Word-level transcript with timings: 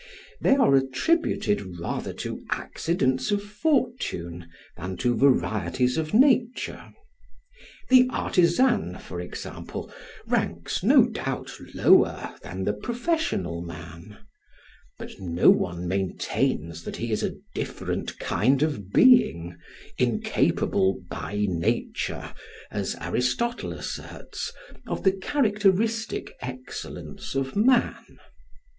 They 0.41 0.55
are 0.55 0.75
attributed 0.75 1.77
rather 1.79 2.11
to 2.25 2.43
accidents 2.49 3.29
of 3.29 3.43
fortune 3.43 4.49
than 4.75 4.97
to 4.97 5.15
varieties 5.15 5.95
of 5.95 6.11
nature. 6.11 6.91
The 7.89 8.07
artisan, 8.09 8.97
for 8.97 9.21
example, 9.21 9.93
ranks 10.25 10.81
no 10.81 11.05
doubt 11.05 11.51
lower 11.75 12.33
than 12.41 12.63
the 12.63 12.73
professional 12.73 13.61
man; 13.61 14.17
but 14.97 15.19
no 15.19 15.51
one 15.51 15.87
maintains 15.87 16.81
that 16.83 16.95
he 16.97 17.11
is 17.11 17.21
a 17.21 17.35
different 17.53 18.17
kind 18.17 18.63
of 18.63 18.91
being, 18.91 19.55
incapable 19.99 20.99
by 21.11 21.45
nature, 21.47 22.33
as 22.71 22.95
Aristotle 22.99 23.71
asserts, 23.71 24.51
of 24.87 25.03
the 25.03 25.11
characteristic 25.11 26.33
excellence 26.41 27.35
of 27.35 27.55
man. 27.55 28.17